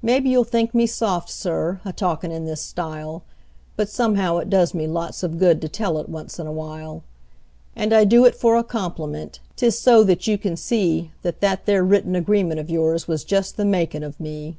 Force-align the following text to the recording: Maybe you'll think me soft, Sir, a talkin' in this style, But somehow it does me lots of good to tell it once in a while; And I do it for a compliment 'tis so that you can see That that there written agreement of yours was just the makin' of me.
Maybe 0.00 0.30
you'll 0.30 0.44
think 0.44 0.74
me 0.74 0.86
soft, 0.86 1.28
Sir, 1.28 1.82
a 1.84 1.92
talkin' 1.92 2.32
in 2.32 2.46
this 2.46 2.62
style, 2.62 3.24
But 3.76 3.90
somehow 3.90 4.38
it 4.38 4.48
does 4.48 4.72
me 4.72 4.86
lots 4.86 5.22
of 5.22 5.36
good 5.38 5.60
to 5.60 5.68
tell 5.68 5.98
it 5.98 6.08
once 6.08 6.38
in 6.38 6.46
a 6.46 6.50
while; 6.52 7.02
And 7.76 7.92
I 7.92 8.06
do 8.06 8.24
it 8.24 8.34
for 8.34 8.56
a 8.56 8.64
compliment 8.64 9.40
'tis 9.56 9.78
so 9.78 10.02
that 10.04 10.26
you 10.26 10.38
can 10.38 10.56
see 10.56 11.10
That 11.20 11.42
that 11.42 11.66
there 11.66 11.84
written 11.84 12.16
agreement 12.16 12.58
of 12.58 12.70
yours 12.70 13.06
was 13.06 13.22
just 13.22 13.58
the 13.58 13.66
makin' 13.66 14.02
of 14.02 14.18
me. 14.18 14.56